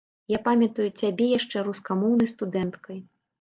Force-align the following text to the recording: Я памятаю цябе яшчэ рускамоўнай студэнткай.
Я 0.31 0.37
памятаю 0.45 0.85
цябе 1.01 1.27
яшчэ 1.33 1.57
рускамоўнай 1.67 2.31
студэнткай. 2.33 2.99